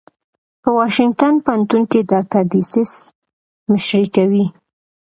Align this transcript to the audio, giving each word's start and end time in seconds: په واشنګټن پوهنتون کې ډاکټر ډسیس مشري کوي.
په 0.61 0.69
واشنګټن 0.77 1.33
پوهنتون 1.45 1.81
کې 1.91 1.99
ډاکټر 2.11 2.43
ډسیس 2.51 2.91
مشري 3.71 4.05
کوي. 4.15 4.45